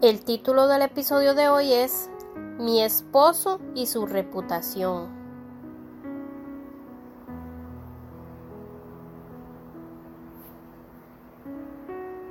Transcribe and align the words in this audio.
El 0.00 0.24
título 0.24 0.68
del 0.68 0.82
episodio 0.82 1.34
de 1.34 1.48
hoy 1.48 1.72
es 1.72 2.08
Mi 2.56 2.80
esposo 2.84 3.58
y 3.74 3.86
su 3.86 4.06
reputación. 4.06 5.08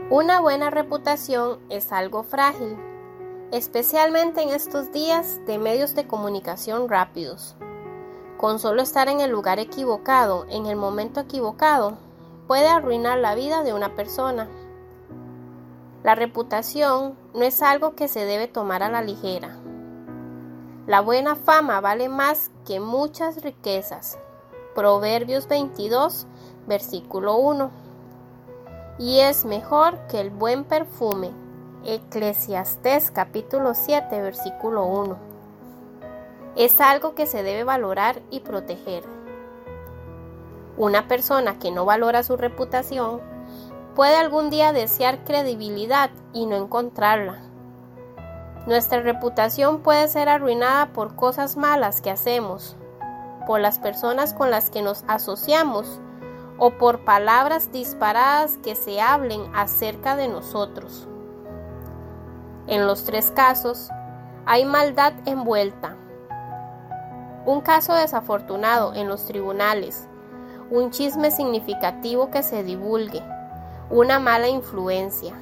Una 0.09 0.39
buena 0.39 0.69
reputación 0.69 1.59
es 1.69 1.91
algo 1.91 2.23
frágil, 2.23 2.77
especialmente 3.51 4.41
en 4.41 4.49
estos 4.51 4.93
días 4.93 5.41
de 5.45 5.57
medios 5.57 5.93
de 5.93 6.07
comunicación 6.07 6.87
rápidos. 6.87 7.57
Con 8.37 8.59
solo 8.59 8.81
estar 8.81 9.09
en 9.09 9.19
el 9.19 9.29
lugar 9.29 9.59
equivocado, 9.59 10.45
en 10.49 10.67
el 10.67 10.77
momento 10.77 11.19
equivocado, 11.19 11.97
puede 12.47 12.69
arruinar 12.69 13.17
la 13.17 13.35
vida 13.35 13.63
de 13.63 13.73
una 13.73 13.93
persona. 13.93 14.47
La 16.07 16.15
reputación 16.15 17.17
no 17.33 17.41
es 17.41 17.61
algo 17.61 17.93
que 17.93 18.07
se 18.07 18.23
debe 18.23 18.47
tomar 18.47 18.81
a 18.81 18.89
la 18.89 19.01
ligera. 19.01 19.57
La 20.85 21.01
buena 21.01 21.35
fama 21.35 21.81
vale 21.81 22.07
más 22.07 22.49
que 22.65 22.79
muchas 22.79 23.43
riquezas. 23.43 24.17
Proverbios 24.73 25.49
22, 25.49 26.25
versículo 26.65 27.35
1. 27.35 27.71
Y 28.99 29.19
es 29.19 29.43
mejor 29.43 29.99
que 30.07 30.21
el 30.21 30.29
buen 30.29 30.63
perfume. 30.63 31.31
Eclesiastés 31.83 33.11
capítulo 33.11 33.73
7, 33.73 34.21
versículo 34.21 34.85
1. 34.85 35.17
Es 36.55 36.79
algo 36.79 37.15
que 37.15 37.25
se 37.25 37.43
debe 37.43 37.65
valorar 37.65 38.21
y 38.29 38.39
proteger. 38.39 39.03
Una 40.77 41.09
persona 41.09 41.59
que 41.59 41.69
no 41.69 41.83
valora 41.83 42.23
su 42.23 42.37
reputación 42.37 43.19
puede 43.97 44.15
algún 44.15 44.51
día 44.51 44.73
desear 44.73 45.23
credibilidad 45.23 46.11
y 46.31 46.45
no 46.45 46.55
encontrarla. 46.55 47.39
Nuestra 48.67 49.01
reputación 49.01 49.79
puede 49.79 50.07
ser 50.07 50.29
arruinada 50.29 50.93
por 50.93 51.15
cosas 51.15 51.57
malas 51.57 51.99
que 51.99 52.11
hacemos, 52.11 52.77
por 53.47 53.59
las 53.59 53.79
personas 53.79 54.35
con 54.35 54.51
las 54.51 54.69
que 54.69 54.83
nos 54.83 55.03
asociamos 55.07 55.99
o 56.59 56.77
por 56.77 57.05
palabras 57.05 57.71
disparadas 57.71 58.57
que 58.57 58.75
se 58.75 59.01
hablen 59.01 59.41
acerca 59.55 60.15
de 60.15 60.27
nosotros. 60.27 61.07
En 62.67 62.85
los 62.85 63.03
tres 63.03 63.31
casos 63.31 63.89
hay 64.45 64.63
maldad 64.63 65.13
envuelta. 65.25 65.95
Un 67.47 67.61
caso 67.61 67.95
desafortunado 67.95 68.93
en 68.93 69.07
los 69.07 69.25
tribunales, 69.25 70.07
un 70.69 70.91
chisme 70.91 71.31
significativo 71.31 72.29
que 72.29 72.43
se 72.43 72.63
divulgue, 72.63 73.23
una 73.89 74.19
mala 74.19 74.47
influencia, 74.47 75.33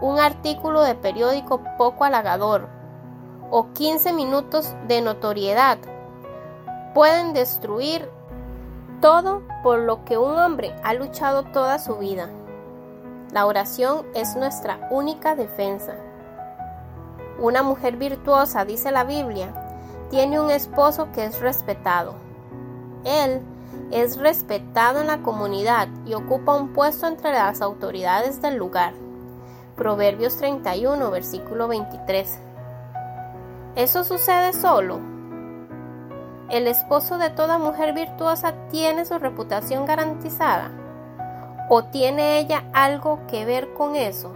un 0.00 0.18
artículo 0.18 0.82
de 0.82 0.94
periódico 0.94 1.62
poco 1.78 2.04
halagador 2.04 2.68
o 3.50 3.72
15 3.72 4.12
minutos 4.12 4.74
de 4.86 5.00
notoriedad 5.00 5.78
pueden 6.94 7.32
destruir 7.32 8.08
todo 9.00 9.42
por 9.62 9.78
lo 9.78 10.04
que 10.04 10.18
un 10.18 10.36
hombre 10.36 10.74
ha 10.84 10.94
luchado 10.94 11.44
toda 11.44 11.78
su 11.78 11.96
vida. 11.96 12.28
La 13.32 13.46
oración 13.46 14.06
es 14.14 14.36
nuestra 14.36 14.88
única 14.90 15.34
defensa. 15.34 15.94
Una 17.38 17.62
mujer 17.62 17.96
virtuosa, 17.96 18.64
dice 18.64 18.90
la 18.90 19.04
Biblia, 19.04 19.54
tiene 20.10 20.40
un 20.40 20.50
esposo 20.50 21.10
que 21.12 21.24
es 21.24 21.40
respetado. 21.40 22.14
Él 23.04 23.40
es 23.90 24.16
respetado 24.16 25.00
en 25.00 25.08
la 25.08 25.22
comunidad 25.22 25.88
y 26.06 26.14
ocupa 26.14 26.54
un 26.54 26.72
puesto 26.72 27.06
entre 27.06 27.32
las 27.32 27.60
autoridades 27.60 28.40
del 28.40 28.56
lugar. 28.56 28.94
Proverbios 29.76 30.36
31, 30.36 31.10
versículo 31.10 31.68
23. 31.68 32.38
¿Eso 33.76 34.04
sucede 34.04 34.52
solo? 34.52 35.00
¿El 36.50 36.66
esposo 36.66 37.18
de 37.18 37.30
toda 37.30 37.58
mujer 37.58 37.94
virtuosa 37.94 38.54
tiene 38.70 39.06
su 39.06 39.18
reputación 39.18 39.86
garantizada? 39.86 40.70
¿O 41.68 41.84
tiene 41.84 42.40
ella 42.40 42.64
algo 42.72 43.20
que 43.28 43.44
ver 43.44 43.72
con 43.74 43.94
eso? 43.94 44.32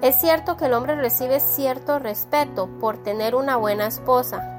Es 0.00 0.20
cierto 0.20 0.56
que 0.56 0.66
el 0.66 0.74
hombre 0.74 0.96
recibe 0.96 1.38
cierto 1.40 1.98
respeto 1.98 2.68
por 2.80 3.02
tener 3.02 3.34
una 3.34 3.56
buena 3.56 3.86
esposa, 3.86 4.51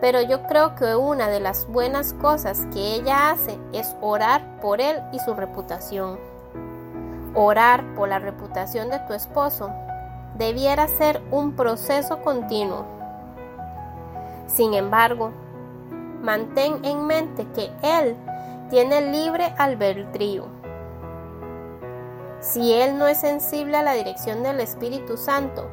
pero 0.00 0.22
yo 0.22 0.44
creo 0.44 0.74
que 0.76 0.94
una 0.94 1.28
de 1.28 1.40
las 1.40 1.66
buenas 1.66 2.12
cosas 2.14 2.66
que 2.72 2.94
ella 2.94 3.30
hace 3.30 3.58
es 3.72 3.96
orar 4.00 4.60
por 4.60 4.80
él 4.80 5.00
y 5.12 5.18
su 5.18 5.34
reputación. 5.34 6.18
Orar 7.34 7.84
por 7.94 8.08
la 8.08 8.18
reputación 8.18 8.90
de 8.90 9.00
tu 9.00 9.12
esposo 9.12 9.70
debiera 10.36 10.86
ser 10.86 11.20
un 11.30 11.56
proceso 11.56 12.20
continuo. 12.22 12.84
Sin 14.46 14.74
embargo, 14.74 15.32
mantén 16.22 16.84
en 16.84 17.06
mente 17.06 17.46
que 17.54 17.70
él 17.82 18.16
tiene 18.70 19.12
libre 19.12 19.52
albedrío. 19.58 20.46
Si 22.40 22.72
él 22.72 22.98
no 22.98 23.08
es 23.08 23.18
sensible 23.18 23.76
a 23.76 23.82
la 23.82 23.94
dirección 23.94 24.44
del 24.44 24.60
Espíritu 24.60 25.16
Santo, 25.16 25.66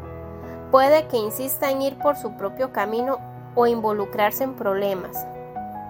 puede 0.72 1.08
que 1.08 1.18
insista 1.18 1.69
en 1.69 1.84
ir 1.84 1.97
por 2.00 2.18
su 2.18 2.31
propio 2.38 2.74
camino 2.74 3.34
o 3.56 3.68
involucrarse 3.68 4.44
en 4.44 4.56
problemas. 4.56 5.26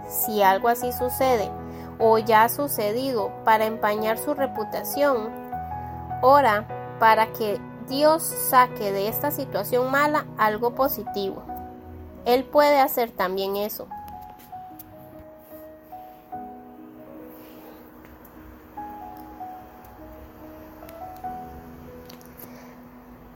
Si 0.08 0.42
algo 0.42 0.68
así 0.68 0.92
sucede 0.92 1.52
o 2.00 2.18
ya 2.18 2.44
ha 2.44 2.50
sucedido 2.50 3.32
para 3.44 3.66
empañar 3.66 4.18
su 4.18 4.34
reputación, 4.34 5.30
ora 6.22 6.68
para 7.00 7.28
que 7.34 7.60
Dios 7.88 8.24
saque 8.24 8.92
de 8.92 9.08
esta 9.08 9.32
situación 9.32 9.92
mala 9.92 10.26
algo 10.38 10.76
positivo. 10.76 11.44
Él 12.26 12.44
puede 12.44 12.80
hacer 12.80 13.12
también 13.12 13.56
eso. 13.56 13.88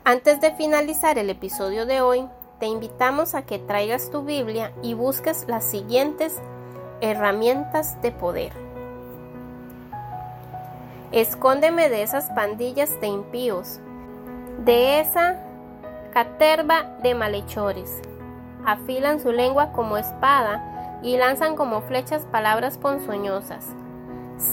Antes 0.03 0.41
de 0.41 0.51
finalizar 0.55 1.19
el 1.19 1.29
episodio 1.29 1.85
de 1.85 2.01
hoy, 2.01 2.27
te 2.59 2.67
invitamos 2.67 3.35
a 3.35 3.43
que 3.43 3.57
traigas 3.57 4.11
tu 4.11 4.23
Biblia 4.23 4.73
y 4.81 4.93
busques 4.93 5.45
las 5.47 5.63
siguientes 5.63 6.39
herramientas 7.01 8.01
de 8.01 8.11
poder. 8.11 8.51
Escóndeme 11.11 11.89
de 11.89 12.03
esas 12.03 12.29
pandillas 12.31 12.99
de 13.01 13.07
impíos, 13.07 13.79
de 14.65 14.99
esa 14.99 15.37
caterva 16.11 16.97
de 17.01 17.15
malhechores. 17.15 18.01
Afilan 18.65 19.19
su 19.21 19.31
lengua 19.31 19.71
como 19.71 19.97
espada 19.97 20.99
y 21.01 21.17
lanzan 21.17 21.55
como 21.55 21.81
flechas 21.81 22.25
palabras 22.25 22.77
ponzoñosas. 22.77 23.65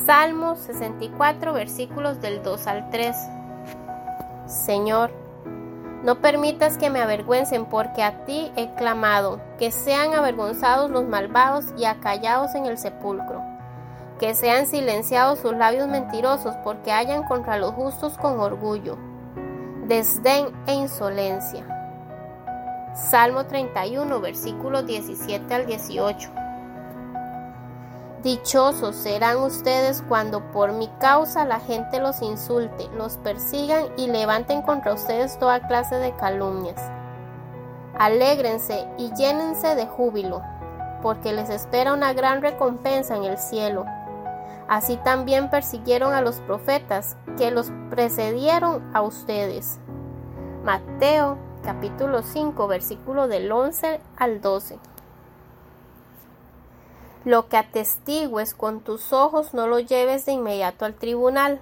Salmo 0.06 0.54
64 0.54 1.52
versículos 1.52 2.20
del 2.20 2.42
2 2.42 2.66
al 2.68 2.90
3. 2.90 3.16
Señor, 4.46 5.25
no 6.03 6.21
permitas 6.21 6.78
que 6.78 6.91
me 6.91 7.01
avergüencen, 7.01 7.66
porque 7.66 8.03
a 8.03 8.25
ti 8.25 8.53
he 8.57 8.72
clamado, 8.75 9.41
que 9.59 9.71
sean 9.71 10.15
avergonzados 10.15 10.91
los 10.91 11.04
malvados 11.04 11.66
y 11.77 11.84
acallados 11.84 12.54
en 12.54 12.66
el 12.66 12.78
sepulcro, 12.78 13.43
que 14.19 14.34
sean 14.34 14.66
silenciados 14.66 15.41
sus 15.41 15.54
labios 15.54 15.89
mentirosos, 15.89 16.54
porque 16.65 16.93
hayan 16.93 17.25
contra 17.25 17.59
los 17.59 17.72
justos 17.72 18.16
con 18.19 18.39
orgullo, 18.41 18.97
desdén 19.87 20.48
e 20.66 20.75
insolencia. 20.75 21.65
Salmo 22.95 23.45
31, 23.45 24.21
versículos 24.21 24.87
17 24.87 25.54
al 25.54 25.66
18. 25.66 26.46
Dichosos 28.26 28.96
serán 28.96 29.36
ustedes 29.36 30.02
cuando 30.08 30.40
por 30.50 30.72
mi 30.72 30.88
causa 30.98 31.44
la 31.44 31.60
gente 31.60 32.00
los 32.00 32.22
insulte, 32.22 32.88
los 32.96 33.18
persigan 33.18 33.84
y 33.96 34.08
levanten 34.08 34.62
contra 34.62 34.94
ustedes 34.94 35.38
toda 35.38 35.68
clase 35.68 35.94
de 35.94 36.12
calumnias. 36.16 36.90
Alégrense 37.96 38.88
y 38.98 39.14
llénense 39.14 39.76
de 39.76 39.86
júbilo, 39.86 40.42
porque 41.02 41.32
les 41.32 41.50
espera 41.50 41.94
una 41.94 42.14
gran 42.14 42.42
recompensa 42.42 43.14
en 43.14 43.22
el 43.22 43.38
cielo. 43.38 43.84
Así 44.66 44.96
también 44.96 45.48
persiguieron 45.48 46.12
a 46.12 46.20
los 46.20 46.40
profetas 46.40 47.16
que 47.38 47.52
los 47.52 47.70
precedieron 47.90 48.90
a 48.92 49.02
ustedes. 49.02 49.78
Mateo 50.64 51.38
capítulo 51.62 52.24
5 52.24 52.66
versículo 52.66 53.28
del 53.28 53.52
11 53.52 54.00
al 54.16 54.40
12. 54.40 54.80
Lo 57.26 57.48
que 57.48 57.56
atestigues 57.56 58.54
con 58.54 58.82
tus 58.82 59.12
ojos 59.12 59.52
no 59.52 59.66
lo 59.66 59.80
lleves 59.80 60.26
de 60.26 60.32
inmediato 60.32 60.84
al 60.84 60.94
tribunal, 60.94 61.60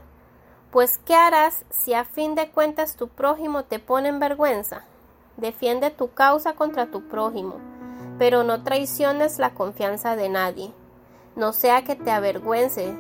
pues 0.70 0.98
¿qué 0.98 1.14
harás 1.14 1.64
si 1.70 1.94
a 1.94 2.04
fin 2.04 2.34
de 2.34 2.50
cuentas 2.50 2.96
tu 2.96 3.08
prójimo 3.08 3.64
te 3.64 3.78
pone 3.78 4.10
en 4.10 4.20
vergüenza? 4.20 4.84
Defiende 5.38 5.90
tu 5.90 6.12
causa 6.12 6.52
contra 6.52 6.90
tu 6.90 7.08
prójimo, 7.08 7.54
pero 8.18 8.44
no 8.44 8.62
traiciones 8.62 9.38
la 9.38 9.54
confianza 9.54 10.16
de 10.16 10.28
nadie, 10.28 10.70
no 11.34 11.54
sea 11.54 11.82
que 11.82 11.96
te 11.96 12.10
avergüence 12.10 12.94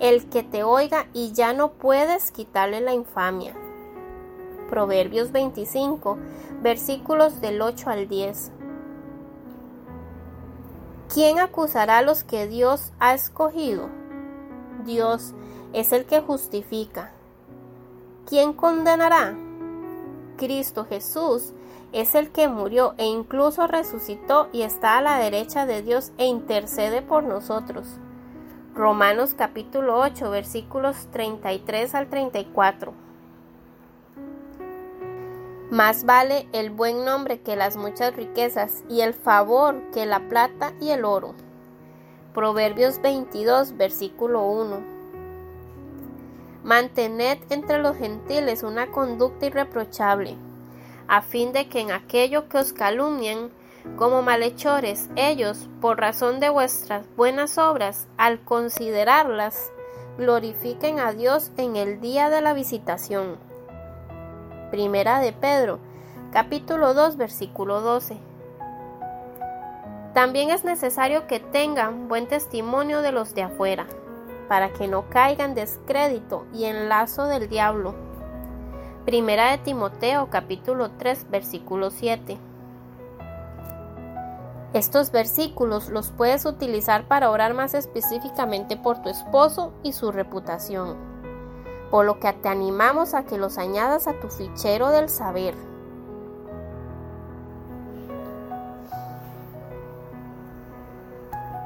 el 0.00 0.28
que 0.28 0.42
te 0.42 0.64
oiga 0.64 1.06
y 1.12 1.30
ya 1.30 1.52
no 1.52 1.70
puedes 1.70 2.32
quitarle 2.32 2.80
la 2.80 2.94
infamia. 2.94 3.54
Proverbios 4.68 5.30
25, 5.30 6.18
versículos 6.62 7.40
del 7.40 7.62
8 7.62 7.90
al 7.90 8.08
10. 8.08 8.50
¿Quién 11.12 11.40
acusará 11.40 11.98
a 11.98 12.02
los 12.02 12.24
que 12.24 12.48
Dios 12.48 12.90
ha 12.98 13.12
escogido? 13.12 13.90
Dios 14.86 15.34
es 15.74 15.92
el 15.92 16.06
que 16.06 16.20
justifica. 16.20 17.12
¿Quién 18.26 18.54
condenará? 18.54 19.34
Cristo 20.38 20.86
Jesús 20.88 21.52
es 21.92 22.14
el 22.14 22.30
que 22.30 22.48
murió 22.48 22.94
e 22.96 23.04
incluso 23.04 23.66
resucitó 23.66 24.48
y 24.54 24.62
está 24.62 24.96
a 24.96 25.02
la 25.02 25.18
derecha 25.18 25.66
de 25.66 25.82
Dios 25.82 26.12
e 26.16 26.24
intercede 26.24 27.02
por 27.02 27.24
nosotros. 27.24 27.98
Romanos 28.74 29.34
capítulo 29.34 29.98
8 29.98 30.30
versículos 30.30 31.08
33 31.12 31.94
al 31.94 32.06
34. 32.06 32.94
Más 35.72 36.04
vale 36.04 36.46
el 36.52 36.68
buen 36.68 37.02
nombre 37.06 37.40
que 37.40 37.56
las 37.56 37.78
muchas 37.78 38.14
riquezas 38.14 38.84
y 38.90 39.00
el 39.00 39.14
favor 39.14 39.80
que 39.94 40.04
la 40.04 40.28
plata 40.28 40.74
y 40.82 40.90
el 40.90 41.06
oro. 41.06 41.34
Proverbios 42.34 43.00
22, 43.00 43.78
versículo 43.78 44.44
1. 44.44 44.82
Mantened 46.62 47.38
entre 47.48 47.78
los 47.78 47.96
gentiles 47.96 48.62
una 48.62 48.90
conducta 48.90 49.46
irreprochable, 49.46 50.36
a 51.08 51.22
fin 51.22 51.54
de 51.54 51.70
que 51.70 51.80
en 51.80 51.90
aquello 51.90 52.50
que 52.50 52.58
os 52.58 52.74
calumnian 52.74 53.50
como 53.96 54.20
malhechores, 54.20 55.08
ellos, 55.16 55.70
por 55.80 55.98
razón 55.98 56.38
de 56.38 56.50
vuestras 56.50 57.06
buenas 57.16 57.56
obras, 57.56 58.08
al 58.18 58.44
considerarlas, 58.44 59.72
glorifiquen 60.18 61.00
a 61.00 61.14
Dios 61.14 61.50
en 61.56 61.76
el 61.76 62.02
día 62.02 62.28
de 62.28 62.42
la 62.42 62.52
visitación. 62.52 63.51
Primera 64.72 65.20
de 65.20 65.34
Pedro, 65.34 65.80
capítulo 66.32 66.94
2, 66.94 67.18
versículo 67.18 67.82
12. 67.82 68.16
También 70.14 70.48
es 70.48 70.64
necesario 70.64 71.26
que 71.26 71.40
tengan 71.40 72.08
buen 72.08 72.26
testimonio 72.26 73.02
de 73.02 73.12
los 73.12 73.34
de 73.34 73.42
afuera, 73.42 73.86
para 74.48 74.72
que 74.72 74.88
no 74.88 75.10
caigan 75.10 75.54
descrédito 75.54 76.46
y 76.54 76.64
en 76.64 76.88
lazo 76.88 77.26
del 77.26 77.50
diablo. 77.50 77.94
Primera 79.04 79.50
de 79.50 79.58
Timoteo, 79.58 80.30
capítulo 80.30 80.92
3, 80.92 81.28
versículo 81.30 81.90
7. 81.90 82.38
Estos 84.72 85.12
versículos 85.12 85.90
los 85.90 86.12
puedes 86.12 86.46
utilizar 86.46 87.06
para 87.08 87.28
orar 87.28 87.52
más 87.52 87.74
específicamente 87.74 88.78
por 88.78 89.02
tu 89.02 89.10
esposo 89.10 89.74
y 89.82 89.92
su 89.92 90.10
reputación 90.12 91.11
por 91.92 92.06
lo 92.06 92.18
que 92.18 92.32
te 92.32 92.48
animamos 92.48 93.12
a 93.12 93.24
que 93.24 93.36
los 93.36 93.58
añadas 93.58 94.06
a 94.06 94.18
tu 94.18 94.28
fichero 94.28 94.88
del 94.88 95.10
saber. 95.10 95.54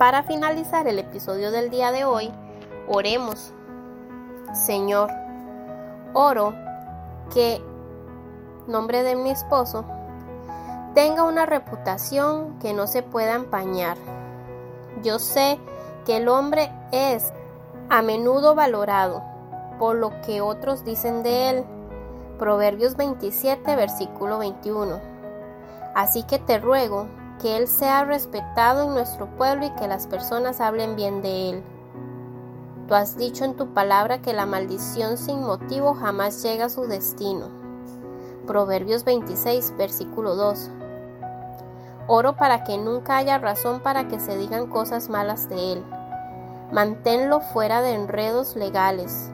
Para 0.01 0.25
finalizar 0.25 0.89
el 0.89 0.99
episodio 0.99 1.53
del 1.53 1.71
día 1.71 1.93
de 1.93 2.05
hoy, 2.05 2.33
oremos. 2.89 3.53
Señor, 4.53 5.13
oro 6.13 6.53
que, 7.33 7.63
nombre 8.67 9.05
de 9.05 9.15
mi 9.15 9.31
esposo, 9.31 9.85
tenga 10.95 11.23
una 11.23 11.47
reputación 11.47 12.59
que 12.59 12.73
no 12.73 12.89
se 12.89 13.05
pueda 13.05 13.37
empañar. 13.37 13.97
Yo 15.05 15.21
sé 15.21 15.57
que 16.05 16.17
el 16.17 16.27
hombre 16.27 16.73
es 16.91 17.33
a 17.91 18.03
menudo 18.03 18.57
valorado, 18.57 19.36
por 19.79 19.97
lo 19.97 20.21
que 20.23 20.41
otros 20.41 20.85
dicen 20.85 21.23
de 21.23 21.51
él. 21.51 21.65
Proverbios 22.39 22.97
27, 22.97 23.77
versículo 23.77 24.39
21. 24.39 25.01
Así 25.95 26.25
que 26.25 26.39
te 26.39 26.59
ruego 26.59 27.07
que 27.41 27.57
Él 27.57 27.69
sea 27.69 28.05
respetado 28.05 28.85
en 28.85 28.95
nuestro 28.95 29.27
pueblo 29.37 29.67
y 29.67 29.71
que 29.71 29.89
las 29.89 30.07
personas 30.07 30.61
hablen 30.61 30.97
bien 30.97 31.23
de 31.23 31.51
Él. 31.51 31.65
Tú 32.89 32.95
has 32.95 33.17
dicho 33.17 33.45
en 33.45 33.57
tu 33.57 33.75
palabra 33.75 34.23
que 34.23 34.33
la 34.33 34.47
maldición 34.47 35.17
sin 35.17 35.43
motivo 35.43 35.95
jamás 35.95 36.43
llega 36.43 36.67
a 36.67 36.71
su 36.71 36.83
destino. 36.83 37.49
Proverbios 38.47 39.05
26, 39.05 39.75
versículo 39.77 40.37
2. 40.37 40.71
Oro 42.07 42.37
para 42.37 42.63
que 42.63 42.79
nunca 42.79 43.17
haya 43.17 43.39
razón 43.39 43.81
para 43.81 44.07
que 44.07 44.21
se 44.21 44.37
digan 44.39 44.69
cosas 44.69 45.09
malas 45.09 45.49
de 45.49 45.73
Él. 45.73 45.85
Manténlo 46.73 47.41
fuera 47.41 47.83
de 47.83 47.95
enredos 47.95 48.55
legales. 48.55 49.33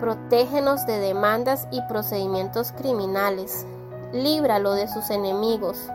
Protégenos 0.00 0.86
de 0.86 0.98
demandas 0.98 1.68
y 1.70 1.82
procedimientos 1.82 2.72
criminales. 2.72 3.66
Líbralo 4.12 4.72
de 4.72 4.88
sus 4.88 5.10
enemigos. 5.10 5.90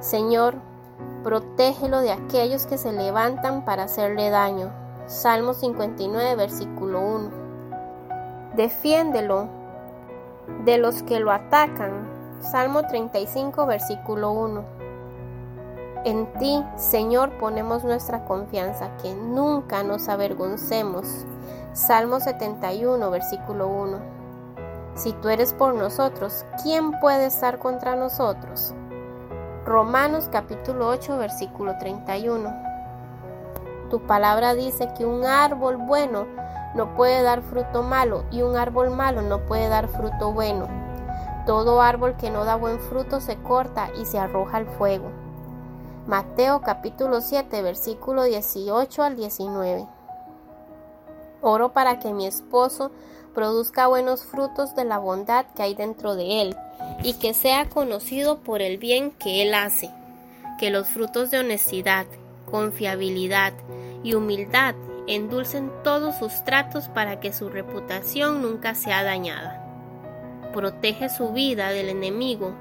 Señor, 0.00 0.56
protégelo 1.22 2.00
de 2.00 2.10
aquellos 2.10 2.66
que 2.66 2.76
se 2.76 2.92
levantan 2.92 3.64
para 3.64 3.84
hacerle 3.84 4.28
daño. 4.28 4.72
Salmo 5.06 5.54
59, 5.54 6.34
versículo 6.34 7.00
1. 7.00 7.30
Defiéndelo 8.56 9.48
de 10.64 10.78
los 10.78 11.04
que 11.04 11.20
lo 11.20 11.30
atacan. 11.30 12.08
Salmo 12.40 12.82
35, 12.88 13.66
versículo 13.66 14.32
1. 14.32 14.83
En 16.04 16.30
ti, 16.34 16.62
Señor, 16.76 17.38
ponemos 17.38 17.82
nuestra 17.82 18.26
confianza, 18.26 18.94
que 18.98 19.14
nunca 19.14 19.82
nos 19.82 20.10
avergoncemos. 20.10 21.24
Salmo 21.72 22.20
71, 22.20 23.10
versículo 23.10 23.68
1. 23.68 23.98
Si 24.96 25.14
tú 25.14 25.30
eres 25.30 25.54
por 25.54 25.74
nosotros, 25.74 26.44
¿quién 26.62 26.92
puede 27.00 27.24
estar 27.24 27.58
contra 27.58 27.96
nosotros? 27.96 28.74
Romanos 29.64 30.28
capítulo 30.30 30.88
8, 30.88 31.16
versículo 31.16 31.78
31. 31.78 32.52
Tu 33.88 34.06
palabra 34.06 34.52
dice 34.52 34.90
que 34.98 35.06
un 35.06 35.24
árbol 35.24 35.78
bueno 35.78 36.26
no 36.74 36.94
puede 36.96 37.22
dar 37.22 37.40
fruto 37.40 37.82
malo 37.82 38.24
y 38.30 38.42
un 38.42 38.58
árbol 38.58 38.90
malo 38.90 39.22
no 39.22 39.46
puede 39.46 39.68
dar 39.68 39.88
fruto 39.88 40.32
bueno. 40.32 40.68
Todo 41.46 41.80
árbol 41.80 42.14
que 42.18 42.30
no 42.30 42.44
da 42.44 42.56
buen 42.56 42.78
fruto 42.78 43.22
se 43.22 43.36
corta 43.36 43.88
y 43.98 44.04
se 44.04 44.18
arroja 44.18 44.58
al 44.58 44.66
fuego. 44.66 45.23
Mateo 46.06 46.60
capítulo 46.60 47.22
7, 47.22 47.62
versículo 47.62 48.24
18 48.24 49.02
al 49.02 49.16
19. 49.16 49.86
Oro 51.40 51.72
para 51.72 51.98
que 51.98 52.12
mi 52.12 52.26
esposo 52.26 52.90
produzca 53.32 53.86
buenos 53.86 54.22
frutos 54.26 54.76
de 54.76 54.84
la 54.84 54.98
bondad 54.98 55.46
que 55.56 55.62
hay 55.62 55.74
dentro 55.74 56.14
de 56.14 56.42
él 56.42 56.56
y 57.02 57.14
que 57.14 57.32
sea 57.32 57.70
conocido 57.70 58.40
por 58.40 58.60
el 58.60 58.76
bien 58.76 59.12
que 59.12 59.40
él 59.40 59.54
hace. 59.54 59.90
Que 60.58 60.68
los 60.68 60.88
frutos 60.88 61.30
de 61.30 61.38
honestidad, 61.38 62.04
confiabilidad 62.50 63.54
y 64.02 64.12
humildad 64.12 64.74
endulcen 65.06 65.72
todos 65.84 66.16
sus 66.16 66.44
tratos 66.44 66.88
para 66.88 67.18
que 67.18 67.32
su 67.32 67.48
reputación 67.48 68.42
nunca 68.42 68.74
sea 68.74 69.04
dañada. 69.04 69.62
Protege 70.52 71.08
su 71.08 71.32
vida 71.32 71.70
del 71.70 71.88
enemigo, 71.88 72.52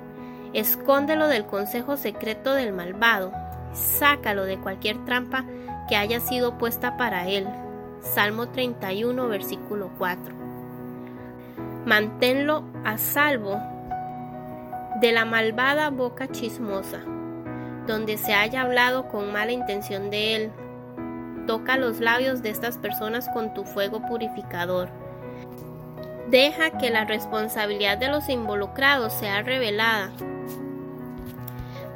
escóndelo 0.53 1.27
del 1.27 1.45
consejo 1.45 1.97
secreto 1.97 2.53
del 2.53 2.73
malvado, 2.73 3.31
sácalo 3.73 4.45
de 4.45 4.59
cualquier 4.59 5.03
trampa 5.05 5.45
que 5.89 5.95
haya 5.95 6.19
sido 6.19 6.57
puesta 6.57 6.97
para 6.97 7.27
él 7.27 7.47
Salmo 8.03 8.49
31, 8.49 9.27
versículo 9.29 9.89
4. 9.97 10.35
Manténlo 11.85 12.63
a 12.83 12.97
salvo 12.97 13.59
de 14.99 15.11
la 15.13 15.25
malvada 15.25 15.89
boca 15.89 16.27
chismosa, 16.27 16.99
donde 17.87 18.17
se 18.17 18.33
haya 18.33 18.61
hablado 18.61 19.07
con 19.07 19.31
mala 19.31 19.53
intención 19.53 20.09
de 20.11 20.35
él. 20.35 20.51
Toca 21.47 21.77
los 21.77 22.01
labios 22.01 22.43
de 22.43 22.49
estas 22.49 22.77
personas 22.77 23.29
con 23.29 23.53
tu 23.53 23.63
fuego 23.63 24.05
purificador. 24.05 24.89
Deja 26.33 26.71
que 26.79 26.89
la 26.89 27.05
responsabilidad 27.05 27.99
de 27.99 28.07
los 28.07 28.27
involucrados 28.27 29.13
sea 29.13 29.43
revelada. 29.43 30.11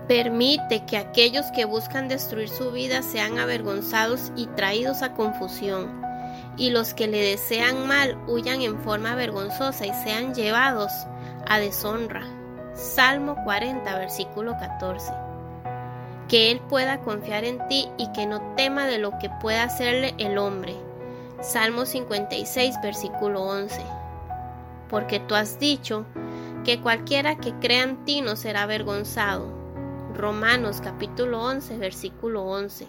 Permite 0.07 0.85
que 0.85 0.97
aquellos 0.97 1.47
que 1.55 1.65
buscan 1.65 2.07
destruir 2.07 2.47
su 2.47 2.71
vida 2.71 3.01
sean 3.01 3.39
avergonzados 3.39 4.31
y 4.35 4.45
traídos 4.45 5.01
a 5.01 5.13
confusión 5.13 6.05
y 6.55 6.69
los 6.69 6.93
que 6.93 7.07
le 7.07 7.17
desean 7.17 7.87
mal 7.87 8.15
huyan 8.27 8.61
en 8.61 8.77
forma 8.77 9.15
vergonzosa 9.15 9.87
y 9.87 9.93
sean 10.03 10.35
llevados 10.35 10.91
a 11.47 11.57
deshonra. 11.57 12.21
Salmo 12.75 13.37
40, 13.43 13.97
versículo 13.97 14.55
14. 14.59 15.13
Que 16.27 16.51
Él 16.51 16.61
pueda 16.69 16.99
confiar 16.99 17.43
en 17.43 17.67
ti 17.69 17.89
y 17.97 18.11
que 18.11 18.27
no 18.27 18.53
tema 18.55 18.85
de 18.85 18.99
lo 18.99 19.17
que 19.17 19.31
pueda 19.41 19.63
hacerle 19.63 20.13
el 20.19 20.37
hombre. 20.37 20.75
Salmo 21.41 21.87
56, 21.87 22.75
versículo 22.83 23.41
11. 23.41 23.96
Porque 24.89 25.19
tú 25.19 25.35
has 25.35 25.59
dicho 25.59 26.05
que 26.63 26.79
cualquiera 26.81 27.37
que 27.37 27.53
crea 27.53 27.83
en 27.83 28.03
ti 28.05 28.21
no 28.21 28.35
será 28.35 28.63
avergonzado. 28.63 29.53
Romanos 30.13 30.81
capítulo 30.81 31.41
11, 31.43 31.77
versículo 31.77 32.43
11. 32.43 32.87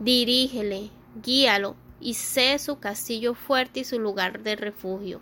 Dirígele, 0.00 0.90
guíalo 1.22 1.76
y 2.00 2.14
sé 2.14 2.58
su 2.58 2.78
castillo 2.78 3.34
fuerte 3.34 3.80
y 3.80 3.84
su 3.84 3.98
lugar 3.98 4.42
de 4.42 4.56
refugio. 4.56 5.20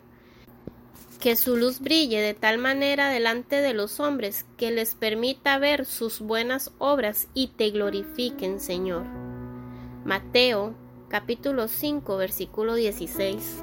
Que 1.20 1.36
su 1.36 1.56
luz 1.56 1.78
brille 1.80 2.20
de 2.20 2.34
tal 2.34 2.58
manera 2.58 3.08
delante 3.08 3.56
de 3.56 3.74
los 3.74 4.00
hombres 4.00 4.44
que 4.56 4.72
les 4.72 4.94
permita 4.94 5.58
ver 5.58 5.86
sus 5.86 6.20
buenas 6.20 6.72
obras 6.78 7.28
y 7.32 7.48
te 7.48 7.70
glorifiquen, 7.70 8.58
Señor. 8.58 9.04
Mateo 10.04 10.74
capítulo 11.08 11.68
5 11.68 12.16
versículo 12.16 12.74
16. 12.74 13.62